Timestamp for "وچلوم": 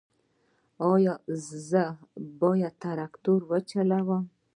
3.49-4.23